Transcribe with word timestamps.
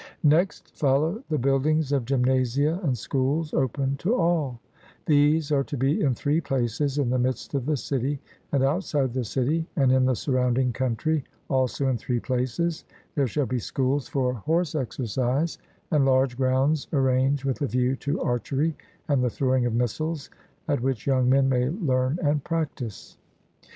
Next 0.23 0.75
follow 0.75 1.23
the 1.29 1.37
buildings 1.37 1.89
for 1.91 1.99
gymnasia 1.99 2.79
and 2.81 2.97
schools 2.97 3.53
open 3.53 3.97
to 3.97 4.15
all; 4.15 4.59
these 5.05 5.51
are 5.51 5.63
to 5.65 5.77
be 5.77 6.01
in 6.01 6.15
three 6.15 6.41
places 6.41 6.97
in 6.97 7.11
the 7.11 7.19
midst 7.19 7.53
of 7.53 7.67
the 7.67 7.77
city; 7.77 8.19
and 8.51 8.63
outside 8.63 9.13
the 9.13 9.23
city 9.23 9.67
and 9.75 9.91
in 9.91 10.05
the 10.05 10.15
surrounding 10.15 10.73
country, 10.73 11.23
also 11.51 11.87
in 11.87 11.97
three 11.97 12.19
places, 12.19 12.83
there 13.13 13.27
shall 13.27 13.45
be 13.45 13.59
schools 13.59 14.07
for 14.07 14.33
horse 14.33 14.73
exercise, 14.73 15.59
and 15.91 16.03
large 16.03 16.35
grounds 16.35 16.87
arranged 16.93 17.43
with 17.45 17.61
a 17.61 17.67
view 17.67 17.95
to 17.97 18.21
archery 18.21 18.75
and 19.07 19.23
the 19.23 19.29
throwing 19.29 19.67
of 19.67 19.75
missiles, 19.75 20.31
at 20.67 20.81
which 20.81 21.05
young 21.05 21.29
men 21.29 21.47
may 21.47 21.69
learn 21.69 22.17
and 22.23 22.43
practise. 22.43 23.17